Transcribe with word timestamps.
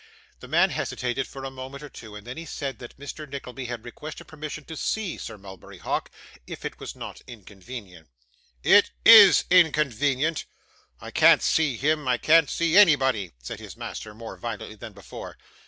The 0.39 0.47
man 0.47 0.71
hesitated 0.71 1.27
for 1.27 1.43
a 1.45 1.51
moment 1.51 1.83
or 1.83 1.89
two, 1.89 2.15
and 2.15 2.25
then 2.25 2.43
said 2.47 2.79
that 2.79 2.97
Mr. 2.97 3.29
Nickleby 3.29 3.65
had 3.65 3.85
requested 3.85 4.27
permission 4.27 4.63
to 4.65 4.75
see 4.75 5.15
Sir 5.19 5.37
Mulberry 5.37 5.77
Hawk, 5.77 6.09
if 6.47 6.65
it 6.65 6.79
was 6.79 6.95
not 6.95 7.21
inconvenient. 7.27 8.09
'It 8.63 8.89
IS 9.05 9.45
inconvenient. 9.51 10.45
I 10.99 11.11
can't 11.11 11.43
see 11.43 11.77
him. 11.77 12.07
I 12.07 12.17
can't 12.17 12.49
see 12.49 12.75
anybody,' 12.75 13.33
said 13.43 13.59
his 13.59 13.77
master, 13.77 14.15
more 14.15 14.37
violently 14.37 14.73
than 14.75 14.93
before. 14.93 15.37